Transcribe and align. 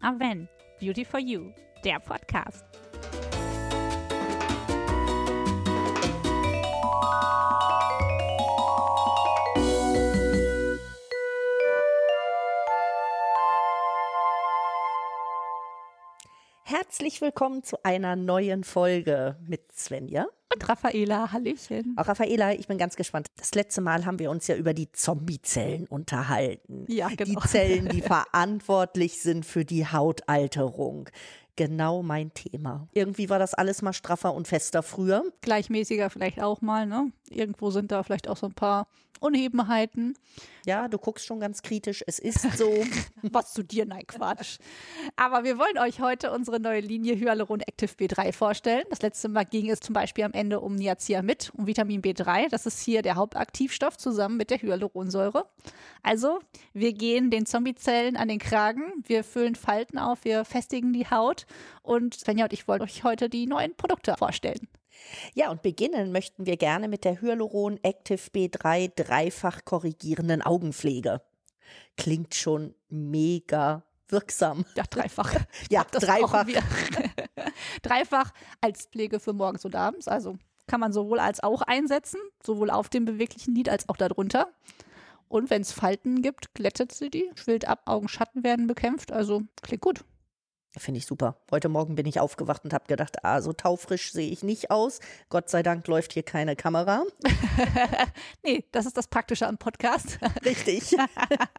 Aven, 0.00 0.48
Beauty 0.78 1.04
for 1.04 1.18
You, 1.18 1.52
der 1.84 1.98
Podcast. 1.98 2.64
Herzlich 16.62 17.20
willkommen 17.20 17.64
zu 17.64 17.82
einer 17.82 18.14
neuen 18.14 18.62
Folge 18.62 19.36
mit 19.40 19.72
Svenja. 19.72 20.28
Und 20.52 20.66
Raffaela, 20.66 21.30
Hallöchen. 21.30 21.94
Auch 21.96 22.08
Raffaela, 22.08 22.54
ich 22.54 22.66
bin 22.66 22.78
ganz 22.78 22.96
gespannt. 22.96 23.26
Das 23.36 23.54
letzte 23.54 23.82
Mal 23.82 24.06
haben 24.06 24.18
wir 24.18 24.30
uns 24.30 24.46
ja 24.46 24.56
über 24.56 24.72
die 24.72 24.90
Zombiezellen 24.90 25.86
unterhalten. 25.86 26.86
Ja, 26.88 27.08
genau. 27.08 27.40
Die 27.40 27.48
Zellen, 27.48 27.88
die 27.90 28.00
verantwortlich 28.00 29.20
sind 29.20 29.44
für 29.44 29.66
die 29.66 29.86
Hautalterung. 29.86 31.10
Genau 31.56 32.02
mein 32.02 32.32
Thema. 32.32 32.88
Irgendwie 32.94 33.28
war 33.28 33.38
das 33.38 33.52
alles 33.52 33.82
mal 33.82 33.92
straffer 33.92 34.32
und 34.32 34.48
fester 34.48 34.82
früher. 34.82 35.24
Gleichmäßiger 35.42 36.08
vielleicht 36.08 36.40
auch 36.40 36.62
mal, 36.62 36.86
ne? 36.86 37.12
Irgendwo 37.28 37.70
sind 37.70 37.92
da 37.92 38.02
vielleicht 38.02 38.28
auch 38.28 38.36
so 38.36 38.46
ein 38.46 38.54
paar 38.54 38.86
Unebenheiten. 39.20 40.16
Ja, 40.68 40.86
du 40.86 40.98
guckst 40.98 41.24
schon 41.24 41.40
ganz 41.40 41.62
kritisch. 41.62 42.04
Es 42.06 42.18
ist 42.18 42.42
so. 42.58 42.84
Was 43.22 43.54
zu 43.54 43.62
dir? 43.62 43.86
Nein, 43.86 44.06
Quatsch. 44.06 44.58
Aber 45.16 45.42
wir 45.42 45.56
wollen 45.56 45.78
euch 45.78 46.00
heute 46.00 46.30
unsere 46.30 46.60
neue 46.60 46.80
Linie 46.80 47.16
Hyaluron 47.16 47.62
Active 47.62 47.92
B3 47.94 48.34
vorstellen. 48.34 48.84
Das 48.90 49.00
letzte 49.00 49.30
Mal 49.30 49.46
ging 49.46 49.70
es 49.70 49.80
zum 49.80 49.94
Beispiel 49.94 50.24
am 50.24 50.34
Ende 50.34 50.60
um 50.60 50.74
Niacinamid, 50.74 51.52
um 51.56 51.66
Vitamin 51.66 52.02
B3. 52.02 52.50
Das 52.50 52.66
ist 52.66 52.80
hier 52.80 53.00
der 53.00 53.14
Hauptaktivstoff 53.14 53.96
zusammen 53.96 54.36
mit 54.36 54.50
der 54.50 54.60
Hyaluronsäure. 54.60 55.46
Also, 56.02 56.40
wir 56.74 56.92
gehen 56.92 57.30
den 57.30 57.46
Zombiezellen 57.46 58.18
an 58.18 58.28
den 58.28 58.38
Kragen. 58.38 58.92
Wir 59.06 59.24
füllen 59.24 59.54
Falten 59.54 59.96
auf, 59.96 60.26
wir 60.26 60.44
festigen 60.44 60.92
die 60.92 61.06
Haut. 61.06 61.46
Und 61.82 62.12
Svenja 62.12 62.44
und 62.44 62.52
ich 62.52 62.68
wollen 62.68 62.82
euch 62.82 63.04
heute 63.04 63.30
die 63.30 63.46
neuen 63.46 63.74
Produkte 63.74 64.16
vorstellen. 64.18 64.68
Ja, 65.34 65.50
und 65.50 65.62
beginnen 65.62 66.12
möchten 66.12 66.46
wir 66.46 66.56
gerne 66.56 66.88
mit 66.88 67.04
der 67.04 67.20
Hyaluron 67.20 67.78
Active 67.82 68.20
B3 68.34 68.92
dreifach 68.94 69.64
korrigierenden 69.64 70.42
Augenpflege. 70.42 71.22
Klingt 71.96 72.34
schon 72.34 72.74
mega 72.88 73.82
wirksam. 74.08 74.64
Ja, 74.74 74.84
dreifach. 74.88 75.34
ja, 75.70 75.84
Das 75.90 76.04
dreifach. 76.04 76.46
dreifach 77.82 78.32
als 78.60 78.86
Pflege 78.86 79.20
für 79.20 79.32
morgens 79.32 79.64
und 79.64 79.74
abends. 79.76 80.08
Also 80.08 80.36
kann 80.66 80.80
man 80.80 80.92
sowohl 80.92 81.18
als 81.18 81.42
auch 81.42 81.62
einsetzen, 81.62 82.20
sowohl 82.44 82.70
auf 82.70 82.88
dem 82.88 83.04
beweglichen 83.04 83.54
Lid 83.54 83.68
als 83.68 83.88
auch 83.88 83.96
darunter. 83.96 84.48
Und 85.28 85.50
wenn 85.50 85.62
es 85.62 85.72
Falten 85.72 86.22
gibt, 86.22 86.54
glättet 86.54 86.92
sie 86.92 87.10
die, 87.10 87.30
schwillt 87.34 87.68
ab, 87.68 87.82
Augenschatten 87.84 88.44
werden 88.44 88.66
bekämpft. 88.66 89.12
Also 89.12 89.42
klingt 89.62 89.82
gut. 89.82 90.04
Finde 90.76 90.98
ich 90.98 91.06
super. 91.06 91.40
Heute 91.50 91.70
Morgen 91.70 91.94
bin 91.94 92.04
ich 92.04 92.20
aufgewacht 92.20 92.62
und 92.64 92.74
habe 92.74 92.84
gedacht, 92.86 93.24
ah, 93.24 93.40
so 93.40 93.54
taufrisch 93.54 94.12
sehe 94.12 94.30
ich 94.30 94.42
nicht 94.42 94.70
aus. 94.70 95.00
Gott 95.30 95.48
sei 95.48 95.62
Dank 95.62 95.86
läuft 95.86 96.12
hier 96.12 96.22
keine 96.22 96.56
Kamera. 96.56 97.04
Nee, 98.44 98.64
das 98.72 98.86
ist 98.86 98.96
das 98.96 99.08
Praktische 99.08 99.46
am 99.46 99.58
Podcast. 99.58 100.18
Richtig. 100.44 100.96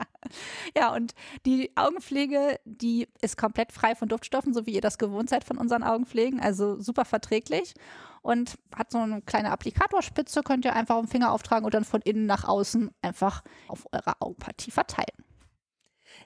ja, 0.78 0.94
und 0.94 1.14
die 1.46 1.72
Augenpflege, 1.76 2.60
die 2.66 3.08
ist 3.22 3.38
komplett 3.38 3.72
frei 3.72 3.96
von 3.96 4.08
Duftstoffen, 4.08 4.54
so 4.54 4.66
wie 4.66 4.72
ihr 4.72 4.82
das 4.82 4.98
gewohnt 4.98 5.30
seid 5.30 5.44
von 5.44 5.58
unseren 5.58 5.84
Augenpflegen. 5.84 6.40
Also 6.40 6.80
super 6.80 7.06
verträglich 7.06 7.74
und 8.22 8.58
hat 8.74 8.92
so 8.92 9.00
eine 9.00 9.22
kleine 9.22 9.52
Applikatorspitze, 9.52 10.42
könnt 10.44 10.66
ihr 10.66 10.76
einfach 10.76 10.96
am 10.96 11.08
Finger 11.08 11.32
auftragen 11.32 11.66
und 11.66 11.74
dann 11.74 11.86
von 11.86 12.02
innen 12.02 12.26
nach 12.26 12.48
außen 12.48 12.92
einfach 13.02 13.44
auf 13.68 13.86
eurer 13.92 14.16
Augenpartie 14.20 14.72
verteilen. 14.72 15.26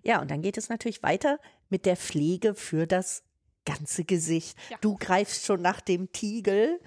Ja, 0.02 0.22
und 0.22 0.32
dann 0.32 0.42
geht 0.42 0.58
es 0.58 0.70
natürlich 0.70 1.04
weiter 1.04 1.40
mit 1.74 1.88
der 1.88 1.98
Pflege 1.98 2.54
für 2.54 2.86
das 2.86 3.24
ganze 3.66 4.04
Gesicht. 4.04 4.56
Ja. 4.70 4.78
Du 4.82 4.96
greifst 4.96 5.44
schon 5.48 5.60
nach 5.60 5.82
dem 5.82 6.12
Tiegel. 6.12 6.80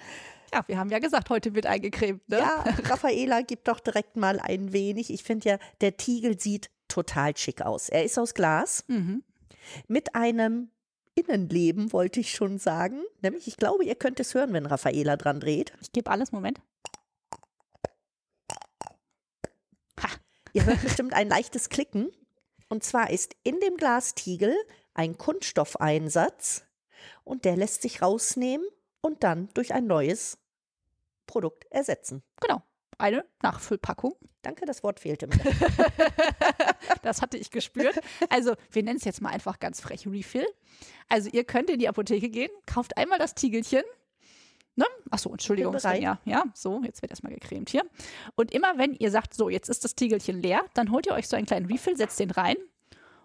Ja, 0.54 0.62
wir 0.68 0.78
haben 0.78 0.90
ja 0.90 1.00
gesagt, 1.00 1.28
heute 1.28 1.56
wird 1.56 1.66
eingecremt, 1.66 2.28
ne? 2.28 2.38
Ja, 2.38 2.64
Raffaela, 2.84 3.42
gib 3.42 3.64
doch 3.64 3.80
direkt 3.80 4.14
mal 4.16 4.38
ein 4.38 4.72
wenig. 4.72 5.10
Ich 5.12 5.24
finde 5.24 5.48
ja, 5.48 5.58
der 5.80 5.96
Tiegel 5.96 6.38
sieht 6.40 6.70
total 6.86 7.36
schick 7.36 7.62
aus. 7.62 7.88
Er 7.88 8.04
ist 8.04 8.16
aus 8.16 8.32
Glas 8.32 8.84
Mhm. 8.86 9.24
mit 9.88 10.14
einem 10.14 10.70
Innenleben, 11.16 11.92
wollte 11.92 12.20
ich 12.20 12.30
schon 12.30 12.58
sagen. 12.58 13.00
Nämlich, 13.22 13.48
ich 13.48 13.56
glaube, 13.56 13.84
ihr 13.84 13.96
könnt 13.96 14.20
es 14.20 14.34
hören, 14.34 14.52
wenn 14.52 14.66
Raffaela 14.66 15.16
dran 15.16 15.40
dreht. 15.40 15.72
Ich 15.80 15.90
gebe 15.90 16.10
alles, 16.12 16.30
Moment. 16.30 16.60
Ihr 20.52 20.64
hört 20.64 20.80
bestimmt 20.82 21.12
ein 21.12 21.28
leichtes 21.28 21.68
Klicken. 21.70 22.10
Und 22.68 22.84
zwar 22.84 23.10
ist 23.10 23.36
in 23.42 23.60
dem 23.60 23.76
Glastiegel 23.76 24.54
ein 24.94 25.18
Kunststoffeinsatz 25.18 26.64
und 27.24 27.44
der 27.44 27.56
lässt 27.56 27.82
sich 27.82 28.02
rausnehmen 28.02 28.66
und 29.00 29.22
dann 29.22 29.48
durch 29.54 29.72
ein 29.74 29.86
neues 29.86 30.38
Produkt 31.26 31.66
ersetzen. 31.70 32.22
Genau. 32.40 32.62
Eine 32.98 33.26
Nachfüllpackung. 33.42 34.16
Danke, 34.40 34.64
das 34.64 34.82
Wort 34.82 35.00
fehlte 35.00 35.26
mir. 35.26 35.38
Das 37.02 37.22
hatte 37.22 37.36
ich 37.36 37.50
gespürt. 37.50 38.00
Also, 38.30 38.54
wir 38.70 38.82
nennen 38.82 38.96
es 38.96 39.04
jetzt 39.04 39.20
mal 39.20 39.30
einfach 39.30 39.60
ganz 39.60 39.80
frech 39.80 40.06
Refill. 40.06 40.46
Also, 41.08 41.28
ihr 41.30 41.44
könnt 41.44 41.70
in 41.70 41.78
die 41.78 41.88
Apotheke 41.88 42.30
gehen, 42.30 42.50
kauft 42.64 42.96
einmal 42.96 43.18
das 43.18 43.34
Tiegelchen. 43.34 43.82
Ne? 44.76 44.84
Achso, 45.10 45.30
Entschuldigung. 45.30 45.78
Svenja. 45.78 46.20
Ja, 46.24 46.44
so, 46.54 46.82
jetzt 46.84 47.00
wird 47.02 47.10
erstmal 47.10 47.32
gecremt 47.32 47.70
hier. 47.70 47.82
Und 48.34 48.52
immer 48.52 48.76
wenn 48.76 48.92
ihr 48.94 49.10
sagt, 49.10 49.32
so, 49.34 49.48
jetzt 49.48 49.68
ist 49.70 49.84
das 49.84 49.94
Tiegelchen 49.94 50.40
leer, 50.42 50.62
dann 50.74 50.90
holt 50.90 51.06
ihr 51.06 51.12
euch 51.14 51.28
so 51.28 51.36
einen 51.36 51.46
kleinen 51.46 51.66
Refill, 51.66 51.96
setzt 51.96 52.20
den 52.20 52.30
rein 52.30 52.56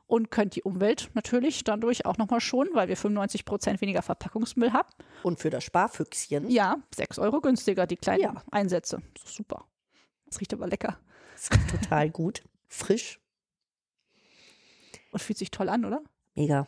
und 0.07 0.31
könnt 0.31 0.56
die 0.56 0.63
Umwelt 0.63 1.09
natürlich 1.13 1.63
dadurch 1.66 2.06
auch 2.06 2.17
nochmal 2.17 2.39
schonen, 2.39 2.73
weil 2.73 2.88
wir 2.88 2.95
95 2.97 3.44
Prozent 3.45 3.81
weniger 3.81 4.01
Verpackungsmüll 4.01 4.72
haben. 4.72 4.88
Und 5.23 5.39
für 5.39 5.50
das 5.50 5.63
Sparfüchschen, 5.66 6.50
Ja, 6.50 6.78
6 6.95 7.19
Euro 7.19 7.41
günstiger, 7.41 7.85
die 7.85 7.97
kleinen 7.97 8.22
Ja. 8.22 8.44
Einsätze. 8.51 9.01
Super. 9.25 9.66
Das 10.25 10.39
riecht 10.39 10.53
aber 10.53 10.68
lecker 10.68 10.97
das 11.33 11.51
riecht 11.51 11.69
total 11.69 12.09
gut, 12.12 12.44
frisch, 12.68 13.19
und 15.12 15.22
fühlt 15.22 15.38
sich 15.39 15.51
toll 15.51 15.68
an, 15.69 15.83
oder? 15.85 16.01
mega. 16.35 16.68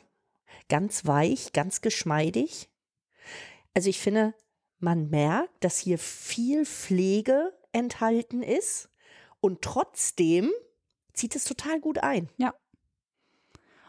Ganz 0.69 1.05
weich, 1.05 1.51
ganz 1.53 1.81
geschmeidig. 1.81 2.69
Also 3.73 3.89
ich 3.89 3.99
finde, 3.99 4.33
man 4.83 5.09
merkt, 5.09 5.63
dass 5.63 5.79
hier 5.79 5.97
viel 5.97 6.65
Pflege 6.65 7.53
enthalten 7.71 8.43
ist 8.43 8.89
und 9.39 9.61
trotzdem 9.61 10.51
zieht 11.13 11.35
es 11.35 11.45
total 11.45 11.79
gut 11.79 11.99
ein. 11.99 12.29
Ja. 12.37 12.53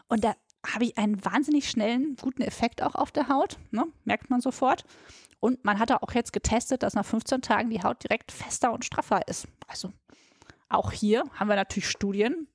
Und 0.07 0.23
da 0.23 0.35
habe 0.65 0.85
ich 0.85 0.97
einen 0.97 1.23
wahnsinnig 1.23 1.69
schnellen, 1.69 2.15
guten 2.19 2.41
Effekt 2.41 2.81
auch 2.81 2.95
auf 2.95 3.11
der 3.11 3.27
Haut. 3.27 3.57
Ne? 3.71 3.85
Merkt 4.03 4.29
man 4.29 4.41
sofort. 4.41 4.85
Und 5.39 5.63
man 5.63 5.77
hat 5.77 5.91
auch 5.91 6.11
jetzt 6.13 6.33
getestet, 6.33 6.81
dass 6.81 6.95
nach 6.95 7.05
15 7.05 7.41
Tagen 7.41 7.69
die 7.69 7.83
Haut 7.83 8.03
direkt 8.03 8.31
fester 8.31 8.73
und 8.73 8.85
straffer 8.85 9.27
ist. 9.27 9.47
Also 9.67 9.91
auch 10.69 10.91
hier 10.91 11.23
haben 11.33 11.49
wir 11.49 11.55
natürlich 11.55 11.89
Studien, 11.89 12.47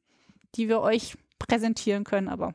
die 0.56 0.68
wir 0.68 0.80
euch 0.80 1.16
präsentieren 1.38 2.04
können, 2.04 2.28
aber 2.28 2.54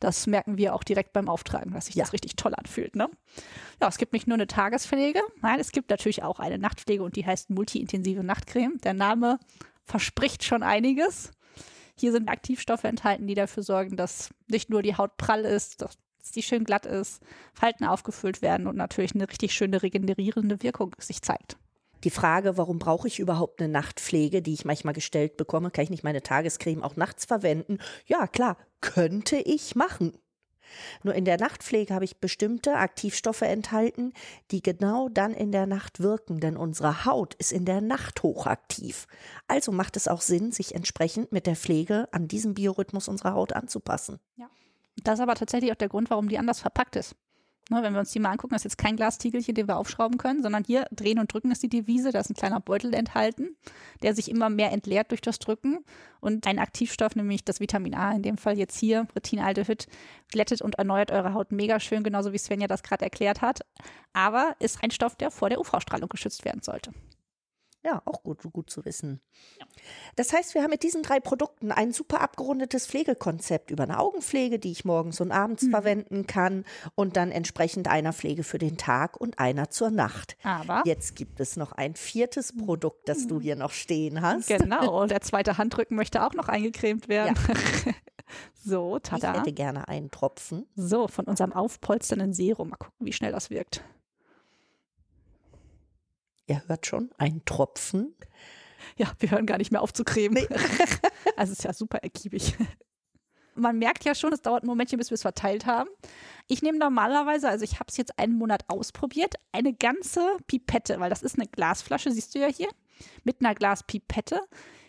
das 0.00 0.26
merken 0.26 0.58
wir 0.58 0.74
auch 0.74 0.84
direkt 0.84 1.12
beim 1.12 1.28
Auftragen, 1.28 1.72
dass 1.72 1.86
sich 1.86 1.94
Ja. 1.94 2.04
das 2.04 2.12
richtig 2.12 2.36
toll 2.36 2.54
anfühlt. 2.54 2.96
Ne? 2.96 3.08
Ja, 3.80 3.88
es 3.88 3.98
gibt 3.98 4.12
nicht 4.12 4.26
nur 4.26 4.34
eine 4.36 4.46
Tagespflege, 4.46 5.20
nein, 5.40 5.58
es 5.60 5.72
gibt 5.72 5.90
natürlich 5.90 6.22
auch 6.22 6.38
eine 6.38 6.58
Nachtpflege 6.58 7.02
und 7.02 7.16
die 7.16 7.26
heißt 7.26 7.50
multi-intensive 7.50 8.22
Nachtcreme. 8.22 8.78
Der 8.84 8.94
Name 8.94 9.38
verspricht 9.84 10.44
schon 10.44 10.62
einiges. 10.62 11.30
Hier 11.98 12.12
sind 12.12 12.28
Aktivstoffe 12.28 12.84
enthalten, 12.84 13.26
die 13.26 13.34
dafür 13.34 13.62
sorgen, 13.62 13.96
dass 13.96 14.30
nicht 14.48 14.68
nur 14.68 14.82
die 14.82 14.96
Haut 14.96 15.16
prall 15.16 15.44
ist, 15.44 15.80
dass 15.80 15.96
die 16.34 16.42
schön 16.42 16.64
glatt 16.64 16.84
ist, 16.86 17.22
Falten 17.54 17.84
aufgefüllt 17.84 18.42
werden 18.42 18.66
und 18.66 18.76
natürlich 18.76 19.14
eine 19.14 19.28
richtig 19.28 19.54
schöne 19.54 19.82
regenerierende 19.82 20.62
Wirkung 20.62 20.94
sich 20.98 21.22
zeigt. 21.22 21.56
Die 22.06 22.10
Frage, 22.10 22.56
warum 22.56 22.78
brauche 22.78 23.08
ich 23.08 23.18
überhaupt 23.18 23.60
eine 23.60 23.68
Nachtpflege, 23.68 24.40
die 24.40 24.54
ich 24.54 24.64
manchmal 24.64 24.94
gestellt 24.94 25.36
bekomme, 25.36 25.72
kann 25.72 25.82
ich 25.82 25.90
nicht 25.90 26.04
meine 26.04 26.22
Tagescreme 26.22 26.84
auch 26.84 26.94
nachts 26.94 27.24
verwenden? 27.24 27.78
Ja, 28.06 28.28
klar, 28.28 28.58
könnte 28.80 29.38
ich 29.38 29.74
machen. 29.74 30.16
Nur 31.02 31.16
in 31.16 31.24
der 31.24 31.36
Nachtpflege 31.36 31.92
habe 31.92 32.04
ich 32.04 32.18
bestimmte 32.18 32.76
Aktivstoffe 32.76 33.42
enthalten, 33.42 34.12
die 34.52 34.62
genau 34.62 35.08
dann 35.08 35.34
in 35.34 35.50
der 35.50 35.66
Nacht 35.66 35.98
wirken, 35.98 36.38
denn 36.38 36.56
unsere 36.56 37.06
Haut 37.06 37.34
ist 37.34 37.50
in 37.50 37.64
der 37.64 37.80
Nacht 37.80 38.22
hochaktiv. 38.22 39.08
Also 39.48 39.72
macht 39.72 39.96
es 39.96 40.06
auch 40.06 40.20
Sinn, 40.20 40.52
sich 40.52 40.76
entsprechend 40.76 41.32
mit 41.32 41.48
der 41.48 41.56
Pflege 41.56 42.06
an 42.12 42.28
diesen 42.28 42.54
Biorhythmus 42.54 43.08
unserer 43.08 43.34
Haut 43.34 43.52
anzupassen. 43.52 44.20
Das 45.02 45.14
ist 45.14 45.22
aber 45.24 45.34
tatsächlich 45.34 45.72
auch 45.72 45.76
der 45.76 45.88
Grund, 45.88 46.08
warum 46.10 46.28
die 46.28 46.38
anders 46.38 46.60
verpackt 46.60 46.94
ist. 46.94 47.16
Ne, 47.68 47.82
wenn 47.82 47.94
wir 47.94 48.00
uns 48.00 48.12
die 48.12 48.20
mal 48.20 48.30
angucken, 48.30 48.54
das 48.54 48.60
ist 48.60 48.72
jetzt 48.72 48.78
kein 48.78 48.94
Glastiegelchen, 48.94 49.54
den 49.56 49.66
wir 49.66 49.76
aufschrauben 49.76 50.18
können, 50.18 50.40
sondern 50.40 50.62
hier 50.62 50.86
drehen 50.92 51.18
und 51.18 51.32
drücken 51.32 51.50
ist 51.50 51.64
die 51.64 51.68
Devise. 51.68 52.12
Da 52.12 52.20
ist 52.20 52.30
ein 52.30 52.34
kleiner 52.34 52.60
Beutel 52.60 52.94
enthalten, 52.94 53.56
der 54.02 54.14
sich 54.14 54.30
immer 54.30 54.48
mehr 54.50 54.70
entleert 54.70 55.10
durch 55.10 55.20
das 55.20 55.40
Drücken. 55.40 55.84
Und 56.20 56.46
ein 56.46 56.60
Aktivstoff, 56.60 57.16
nämlich 57.16 57.44
das 57.44 57.58
Vitamin 57.58 57.96
A, 57.96 58.12
in 58.12 58.22
dem 58.22 58.38
Fall 58.38 58.56
jetzt 58.56 58.78
hier, 58.78 59.08
Retinaldehyd, 59.16 59.88
glättet 60.30 60.62
und 60.62 60.76
erneuert 60.76 61.10
eure 61.10 61.34
Haut 61.34 61.50
mega 61.50 61.80
schön, 61.80 62.04
genauso 62.04 62.32
wie 62.32 62.38
Svenja 62.38 62.68
das 62.68 62.84
gerade 62.84 63.04
erklärt 63.04 63.42
hat. 63.42 63.62
Aber 64.12 64.54
ist 64.60 64.84
ein 64.84 64.92
Stoff, 64.92 65.16
der 65.16 65.32
vor 65.32 65.48
der 65.48 65.58
UV-Strahlung 65.58 66.08
geschützt 66.08 66.44
werden 66.44 66.62
sollte. 66.62 66.92
Ja, 67.86 68.02
auch 68.04 68.24
gut, 68.24 68.42
gut 68.52 68.68
zu 68.68 68.84
wissen. 68.84 69.20
Das 70.16 70.32
heißt, 70.32 70.54
wir 70.54 70.62
haben 70.64 70.70
mit 70.70 70.82
diesen 70.82 71.04
drei 71.04 71.20
Produkten 71.20 71.70
ein 71.70 71.92
super 71.92 72.20
abgerundetes 72.20 72.88
Pflegekonzept 72.88 73.70
über 73.70 73.84
eine 73.84 74.00
Augenpflege, 74.00 74.58
die 74.58 74.72
ich 74.72 74.84
morgens 74.84 75.20
und 75.20 75.30
abends 75.30 75.62
Mhm. 75.62 75.70
verwenden 75.70 76.26
kann 76.26 76.64
und 76.96 77.16
dann 77.16 77.30
entsprechend 77.30 77.86
einer 77.86 78.12
Pflege 78.12 78.42
für 78.42 78.58
den 78.58 78.76
Tag 78.76 79.16
und 79.20 79.38
einer 79.38 79.70
zur 79.70 79.90
Nacht. 79.92 80.36
Aber 80.42 80.82
Jetzt 80.84 81.14
gibt 81.14 81.38
es 81.38 81.54
noch 81.56 81.70
ein 81.70 81.94
viertes 81.94 82.56
Produkt, 82.56 83.08
das 83.08 83.28
du 83.28 83.40
hier 83.40 83.54
noch 83.54 83.70
stehen 83.70 84.20
hast. 84.20 84.48
genau, 84.48 85.06
der 85.06 85.20
zweite 85.20 85.56
Handrücken 85.56 85.94
möchte 85.96 86.24
auch 86.26 86.34
noch 86.34 86.48
eingecremt 86.48 87.06
werden. 87.08 87.36
so, 88.64 88.96
Ich 88.96 89.02
tada. 89.04 89.34
hätte 89.38 89.52
gerne 89.52 89.86
einen 89.86 90.10
Tropfen. 90.10 90.66
So, 90.74 91.06
von 91.06 91.26
unserem 91.26 91.52
aufpolsternden 91.52 92.32
Serum. 92.32 92.70
Mal 92.70 92.76
gucken, 92.78 93.06
wie 93.06 93.12
schnell 93.12 93.30
das 93.30 93.50
wirkt. 93.50 93.84
Ihr 96.46 96.62
hört 96.66 96.86
schon, 96.86 97.10
ein 97.18 97.44
Tropfen. 97.44 98.14
Ja, 98.96 99.12
wir 99.18 99.30
hören 99.30 99.46
gar 99.46 99.58
nicht 99.58 99.72
mehr 99.72 99.82
auf 99.82 99.92
zu 99.92 100.04
cremen. 100.04 100.46
also 101.36 101.52
es 101.52 101.58
ist 101.58 101.64
ja 101.64 101.72
super 101.72 101.98
ergiebig. 101.98 102.56
Man 103.54 103.78
merkt 103.78 104.04
ja 104.04 104.14
schon, 104.14 104.32
es 104.32 104.42
dauert 104.42 104.62
ein 104.62 104.66
Momentchen, 104.66 104.98
bis 104.98 105.10
wir 105.10 105.14
es 105.14 105.22
verteilt 105.22 105.66
haben. 105.66 105.88
Ich 106.46 106.62
nehme 106.62 106.78
normalerweise, 106.78 107.48
also 107.48 107.64
ich 107.64 107.80
habe 107.80 107.86
es 107.88 107.96
jetzt 107.96 108.18
einen 108.18 108.34
Monat 108.34 108.64
ausprobiert, 108.68 109.34
eine 109.50 109.72
ganze 109.72 110.36
Pipette, 110.46 111.00
weil 111.00 111.10
das 111.10 111.22
ist 111.22 111.36
eine 111.38 111.48
Glasflasche, 111.48 112.10
siehst 112.10 112.34
du 112.34 112.38
ja 112.38 112.48
hier, 112.48 112.68
mit 113.24 113.40
einer 113.40 113.54
Glaspipette 113.54 114.40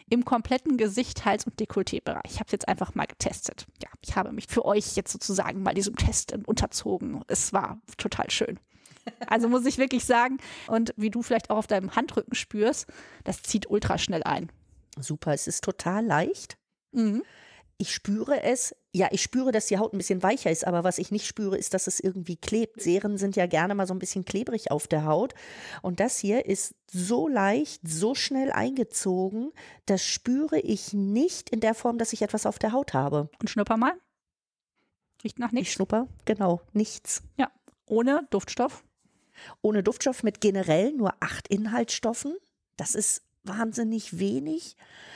im 0.10 0.26
kompletten 0.26 0.78
Gesicht, 0.78 1.26
Hals- 1.26 1.46
und 1.46 1.60
Dekolleté-Bereich. 1.60 2.24
Ich 2.26 2.36
habe 2.36 2.46
es 2.48 2.52
jetzt 2.52 2.68
einfach 2.68 2.96
mal 2.96 3.08
getestet. 3.08 3.66
Ja, 3.82 3.90
ich 4.02 4.16
habe 4.16 4.32
mich 4.32 4.48
für 4.48 4.66
euch 4.66 4.96
jetzt 4.96 5.12
sozusagen 5.12 5.64
mal 5.64 5.74
diesem 5.74 5.96
Test 5.96 6.34
unterzogen. 6.46 7.24
Es 7.28 7.52
war 7.54 7.82
total 7.98 8.30
schön. 8.30 8.60
Also 9.28 9.50
muss 9.50 9.66
ich 9.66 9.78
wirklich 9.78 10.06
sagen, 10.06 10.38
und 10.68 10.94
wie 10.98 11.10
du 11.10 11.22
vielleicht 11.22 11.50
auch 11.50 11.58
auf 11.58 11.68
deinem 11.68 11.96
Handrücken 11.96 12.36
spürst, 12.36 12.88
das 13.24 13.42
zieht 13.44 13.70
ultra 13.70 13.98
schnell 13.98 14.24
ein. 14.24 14.52
Super, 15.00 15.34
es 15.34 15.48
ist 15.48 15.64
total 15.64 16.06
leicht. 16.06 16.58
Mhm. 16.92 17.24
Ich 17.80 17.94
spüre 17.94 18.42
es. 18.42 18.76
Ja, 18.92 19.10
ich 19.12 19.22
spüre, 19.22 19.52
dass 19.52 19.68
die 19.68 19.78
Haut 19.78 19.94
ein 19.94 20.00
bisschen 20.00 20.24
weicher 20.24 20.50
ist, 20.50 20.66
aber 20.66 20.84
was 20.84 20.98
ich 20.98 21.12
nicht 21.12 21.28
spüre, 21.28 21.56
ist, 21.56 21.76
dass 21.76 21.86
es 21.86 22.00
irgendwie 22.00 22.36
klebt. 22.36 22.82
Serien 22.82 23.20
sind 23.20 23.36
ja 23.36 23.46
gerne 23.46 23.76
mal 23.76 23.86
so 23.86 23.94
ein 23.94 24.00
bisschen 24.00 24.26
klebrig 24.26 24.72
auf 24.72 24.88
der 24.88 25.06
Haut. 25.06 25.36
Und 25.84 26.00
das 26.00 26.18
hier 26.18 26.48
ist 26.48 26.74
so 26.90 27.28
leicht, 27.28 27.82
so 27.88 28.16
schnell 28.16 28.52
eingezogen, 28.52 29.52
das 29.86 30.04
spüre 30.04 30.60
ich 30.60 30.94
nicht 30.94 31.52
in 31.52 31.60
der 31.60 31.76
Form, 31.76 32.00
dass 32.00 32.14
ich 32.14 32.24
etwas 32.24 32.48
auf 32.48 32.58
der 32.58 32.72
Haut 32.72 32.96
habe. 32.96 33.30
Und 33.40 33.50
schnupper 33.50 33.78
mal. 33.78 33.94
Riecht 35.24 35.38
nach 35.38 35.50
Ich 35.50 35.54
nichts. 35.54 35.74
schnupper, 35.74 36.08
genau, 36.26 36.62
nichts. 36.74 37.22
Ja, 37.38 37.52
ohne 37.86 38.28
Duftstoff. 38.32 38.84
Ohne 39.62 39.84
Duftstoff 39.84 40.24
mit 40.24 40.42
generell 40.42 40.94
nur 40.94 41.14
acht 41.20 41.48
Inhaltsstoffen. 41.48 42.36
Das 42.76 42.96
ist 42.96 43.24
wahnsinnig 43.44 44.20
wenig 44.20 44.76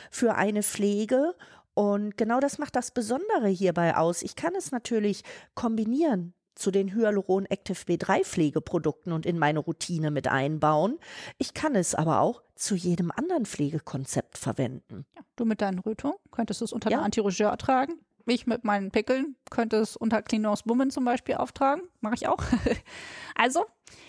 für 0.09 0.35
eine 0.35 0.63
Pflege. 0.63 1.35
Und 1.73 2.17
genau 2.17 2.39
das 2.39 2.57
macht 2.57 2.75
das 2.75 2.91
Besondere 2.91 3.47
hierbei 3.47 3.95
aus. 3.95 4.23
Ich 4.23 4.35
kann 4.35 4.55
es 4.55 4.71
natürlich 4.71 5.23
kombinieren 5.55 6.33
zu 6.55 6.69
den 6.69 6.93
Hyaluron 6.93 7.45
Active 7.45 7.77
B3 7.85 8.23
Pflegeprodukten 8.25 9.13
und 9.13 9.25
in 9.25 9.39
meine 9.39 9.59
Routine 9.59 10.11
mit 10.11 10.27
einbauen. 10.27 10.99
Ich 11.37 11.53
kann 11.53 11.75
es 11.75 11.95
aber 11.95 12.19
auch 12.19 12.43
zu 12.55 12.75
jedem 12.75 13.09
anderen 13.11 13.45
Pflegekonzept 13.45 14.37
verwenden. 14.37 15.05
Ja, 15.15 15.21
du 15.37 15.45
mit 15.45 15.61
deinen 15.61 15.79
Rötungen 15.79 16.17
könntest 16.29 16.61
es 16.61 16.73
unter 16.73 16.89
Ja. 16.91 16.97
einer 16.97 17.05
Anti-Rougeur 17.05 17.57
tragen. 17.57 17.93
Ich 18.25 18.47
mit 18.47 18.63
meinen 18.63 18.91
Pickeln 18.91 19.35
könnte 19.49 19.77
es 19.77 19.95
unter 19.95 20.21
Cleanose 20.21 20.63
Woman 20.65 20.91
zum 20.91 21.05
Beispiel 21.05 21.35
auftragen. 21.35 21.83
Mache 22.01 22.15
ich 22.15 22.27
auch. 22.27 22.43
also, 23.35 23.65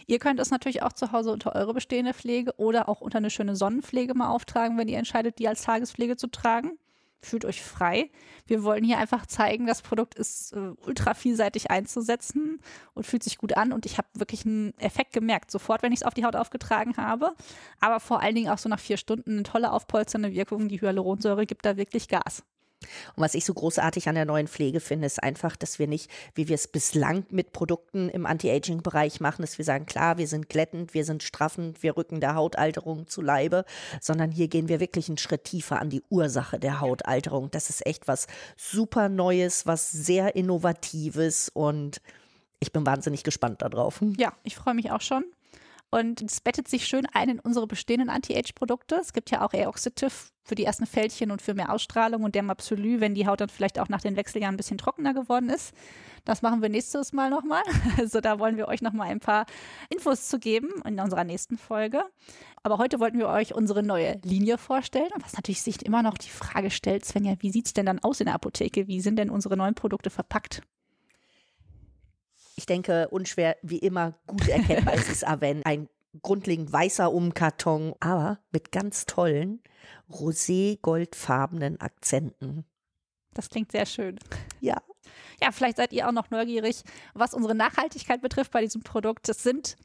ihr 0.07 0.19
könnt 0.19 0.41
es 0.41 0.51
natürlich 0.51 0.83
auch 0.83 0.93
zu 0.93 1.13
Hause 1.13 1.33
unter 1.33 1.55
eure 1.55 1.75
bestehende 1.75 2.15
Pflege 2.15 2.55
oder 2.57 2.89
auch 2.89 3.01
unter 3.01 3.19
eine 3.19 3.31
schöne 3.31 3.57
Sonnenpflege 3.57 4.15
mal 4.15 4.29
auftragen, 4.29 4.79
wenn 4.79 4.89
ihr 4.89 4.99
entscheidet, 4.99 5.39
die 5.39 5.49
als 5.49 5.63
Tagespflege 5.63 6.17
zu 6.17 6.29
tragen. 6.29 6.79
Fühlt 7.25 7.45
euch 7.45 7.63
frei. 7.63 8.11
Wir 8.47 8.65
wollen 8.65 8.83
hier 8.83 8.99
einfach 8.99 9.27
zeigen, 9.27 9.67
das 9.69 9.81
Produkt 9.81 10.17
ist 10.17 10.55
äh, 10.55 10.73
ultra 10.85 11.15
vielseitig 11.15 11.71
einzusetzen 11.71 12.61
und 12.95 13.07
fühlt 13.07 13.23
sich 13.23 13.39
gut 13.39 13.57
an. 13.57 13.73
Und 13.73 13.87
ich 13.87 13.97
habe 13.97 14.09
wirklich 14.15 14.45
einen 14.45 14.77
Effekt 14.79 15.13
gemerkt, 15.13 15.53
sofort, 15.53 15.85
wenn 15.85 15.93
ich 15.93 16.01
es 16.01 16.03
auf 16.07 16.15
die 16.15 16.25
Haut 16.25 16.35
aufgetragen 16.35 16.97
habe. 16.97 17.35
Aber 17.79 18.01
vor 18.01 18.21
allen 18.21 18.35
Dingen 18.35 18.51
auch 18.51 18.59
so 18.59 18.69
nach 18.69 18.81
vier 18.81 18.97
Stunden 18.97 19.35
eine 19.35 19.43
tolle 19.45 19.71
aufpolsternde 19.71 20.33
Wirkung. 20.33 20.69
Die 20.69 20.81
Hyaluronsäure 20.81 21.47
gibt 21.47 21.65
da 21.65 21.77
wirklich 21.77 22.09
Gas. 22.09 22.43
Und 23.17 23.23
was 23.23 23.35
ich 23.35 23.45
so 23.45 23.55
großartig 23.55 24.09
an 24.09 24.15
der 24.15 24.25
neuen 24.25 24.49
Pflege 24.49 24.81
finde, 24.81 25.07
ist 25.07 25.23
einfach, 25.23 25.57
dass 25.57 25.79
wir 25.79 25.87
nicht, 25.87 26.11
wie 26.35 26.49
wir 26.49 26.55
es 26.55 26.69
bislang 26.69 27.25
mit 27.31 27.53
Produkten 27.53 28.09
im 28.09 28.27
Anti-Aging-Bereich 28.27 29.21
machen, 29.21 29.43
dass 29.43 29.59
wir 29.59 29.65
sagen, 29.65 29.87
klar, 29.87 30.19
wir 30.19 30.27
sind 30.27 30.49
glättend, 30.49 30.95
wir 30.95 31.05
sind 31.05 31.23
straffend, 31.23 31.83
wir 31.83 31.97
rücken 31.97 32.21
der 32.21 32.35
Hautalterung 32.35 33.07
zu 33.07 33.23
Leibe, 33.23 33.65
sondern 34.01 34.31
hier 34.31 34.49
gehen 34.49 34.69
wir 34.69 34.81
wirklich 34.81 35.09
einen 35.09 35.19
Schritt 35.19 35.45
tiefer 35.45 35.81
an 35.81 35.91
die 35.91 36.03
Ursache 36.11 36.59
der 36.59 36.81
Hautalterung. 36.81 37.51
Das 37.51 37.71
ist 37.71 37.87
echt 37.87 38.09
was 38.09 38.27
super 38.57 39.09
Neues, 39.09 39.67
was 39.67 39.91
sehr 39.91 40.37
Innovatives 40.37 41.51
und 41.53 42.01
ich 42.61 42.73
bin 42.73 42.87
wahnsinnig 42.87 43.25
gespannt 43.25 43.61
darauf. 43.63 44.01
Ja, 44.17 44.33
ich 44.45 44.55
freue 44.55 44.75
mich 44.75 44.93
auch 44.93 45.01
schon. 45.01 45.25
Und 45.95 46.23
es 46.23 46.41
bettet 46.41 46.69
sich 46.69 46.87
schön 46.87 47.07
ein 47.13 47.29
in 47.29 47.39
unsere 47.39 47.67
bestehenden 47.67 48.09
Anti-Age-Produkte. 48.09 48.95
Es 48.95 49.13
gibt 49.13 49.31
ja 49.31 49.45
auch 49.45 49.53
Aeroxitive 49.53 50.11
für 50.43 50.55
die 50.55 50.65
ersten 50.65 50.87
Fältchen 50.87 51.31
und 51.31 51.43
für 51.43 51.53
mehr 51.53 51.71
Ausstrahlung 51.71 52.23
und 52.23 52.35
Dermapsyly, 52.35 53.01
wenn 53.01 53.15
die 53.15 53.27
Haut 53.27 53.43
dann 53.43 53.51
vielleicht 53.51 53.79
auch 53.79 53.91
nach 53.91 54.01
den 54.01 54.17
Wechseljahren 54.17 54.55
ein 54.55 54.57
bisschen 54.57 54.79
trockener 54.79 55.13
geworden 55.13 55.51
ist. 55.51 55.75
Das 56.25 56.41
machen 56.41 56.63
wir 56.63 56.71
nächstes 56.71 57.13
Mal 57.13 57.29
nochmal. 57.29 57.63
Also 57.99 58.23
da 58.23 58.39
wollen 58.39 58.57
wir 58.57 58.69
euch 58.69 58.81
nochmal 58.81 59.09
ein 59.09 59.21
paar 59.21 59.45
Infos 59.91 60.29
zu 60.29 60.39
geben 60.39 60.71
in 60.87 60.99
unserer 60.99 61.25
nächsten 61.25 61.59
Folge. 61.59 62.05
Aber 62.63 62.79
heute 62.79 62.99
wollten 62.99 63.19
wir 63.19 63.29
euch 63.29 63.55
unsere 63.55 63.83
neue 63.83 64.19
Linie 64.25 64.57
vorstellen. 64.57 65.11
Und 65.15 65.23
was 65.23 65.35
natürlich 65.35 65.61
sich 65.61 65.85
immer 65.85 66.03
noch 66.03 66.17
die 66.17 66.31
Frage 66.31 66.71
stellt, 66.71 67.05
Svenja, 67.05 67.35
wie 67.41 67.51
sieht 67.51 67.67
es 67.67 67.75
denn 67.75 67.85
dann 67.85 67.99
aus 67.99 68.21
in 68.21 68.27
der 68.27 68.35
Apotheke? 68.35 68.89
Wie 68.89 69.03
sind 69.03 69.17
denn 69.17 69.29
unsere 69.29 69.59
neuen 69.59 69.75
Produkte 69.75 70.09
verpackt? 70.09 70.63
Ich 72.63 72.67
denke, 72.67 73.09
unschwer 73.09 73.57
wie 73.63 73.79
immer 73.79 74.15
gut 74.29 74.47
erkennbar 74.47 74.95
ist 74.95 75.11
es 75.11 75.25
Aven. 75.25 75.63
Ein 75.65 75.89
grundlegend 76.23 76.73
weißer 76.73 77.13
Umkarton, 77.13 77.95
aber 77.99 78.39
mit 78.53 78.71
ganz 78.71 79.05
tollen 79.05 79.61
rosé-goldfarbenen 80.09 81.81
Akzenten. 81.81 82.65
Das 83.35 83.51
klingt 83.51 83.73
sehr 83.73 83.85
schön. 83.85 84.17
Ja. 84.61 84.81
Ja, 85.41 85.51
vielleicht 85.51 85.79
seid 85.79 85.93
ihr 85.93 86.07
auch 86.07 86.13
noch 86.13 86.31
neugierig, 86.31 86.85
was 87.15 87.35
unsere 87.35 87.57
Nachhaltigkeit 87.57 88.23
betrifft 88.23 88.53
bei 88.53 88.61
diesem 88.61 88.85
Produkt. 88.85 89.29
Es 89.29 89.43
sind 89.43 89.77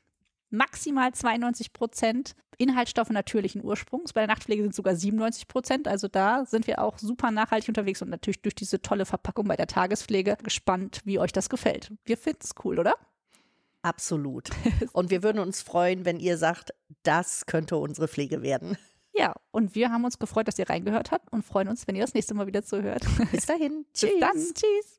maximal 0.50 1.14
92 1.14 1.74
Prozent 1.74 2.36
Inhaltsstoffe 2.58 3.10
natürlichen 3.10 3.64
Ursprungs. 3.64 4.14
Bei 4.14 4.22
der 4.22 4.28
Nachtpflege 4.28 4.64
sind 4.64 4.72
es 4.72 4.76
sogar 4.76 4.96
97 4.96 5.48
Prozent. 5.48 5.88
Also 5.88 6.08
da 6.08 6.46
sind 6.46 6.68
wir 6.68 6.82
auch 6.82 6.98
super 6.98 7.32
nachhaltig 7.32 7.70
unterwegs 7.70 8.02
und 8.02 8.10
natürlich 8.10 8.42
durch 8.42 8.56
diese 8.56 8.82
tolle 8.82 9.06
Verpackung 9.06 9.48
bei 9.48 9.56
der 9.56 9.68
Tagespflege 9.68 10.38
gespannt, 10.44 11.02
wie 11.06 11.20
euch 11.20 11.32
das 11.32 11.50
gefällt. 11.50 11.92
Wir 12.06 12.18
finden 12.18 12.40
es 12.44 12.56
cool, 12.64 12.80
oder? 12.80 12.96
Absolut. 13.84 14.50
Und 14.92 15.12
wir 15.12 15.24
würden 15.24 15.40
uns 15.40 15.62
freuen, 15.62 16.04
wenn 16.04 16.20
ihr 16.20 16.38
sagt, 16.38 16.74
das 17.04 17.46
könnte 17.46 17.78
unsere 17.78 18.08
Pflege 18.08 18.42
werden. 18.42 18.76
Ja, 19.14 19.34
und 19.52 19.74
wir 19.76 19.92
haben 19.92 20.04
uns 20.04 20.20
gefreut, 20.20 20.48
dass 20.48 20.60
ihr 20.60 20.70
reingehört 20.70 21.12
habt 21.12 21.32
und 21.34 21.44
freuen 21.44 21.70
uns, 21.70 21.88
wenn 21.88 21.96
ihr 21.96 22.04
das 22.04 22.14
nächste 22.14 22.36
Mal 22.36 22.46
wieder 22.46 22.64
zuhört. 22.64 23.04
Bis 23.32 23.48
dahin. 23.48 23.86
Bis 23.94 24.12
dann. 24.20 24.36
Tschüss. 24.36 24.97